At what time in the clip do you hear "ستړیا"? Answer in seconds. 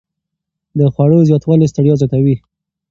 1.73-1.95